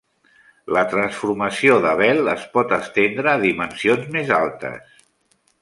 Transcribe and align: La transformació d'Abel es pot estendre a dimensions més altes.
La 0.77 0.81
transformació 0.93 1.75
d'Abel 1.83 2.33
es 2.33 2.47
pot 2.57 2.75
estendre 2.81 3.33
a 3.35 3.39
dimensions 3.47 4.13
més 4.17 4.37
altes. 4.43 5.01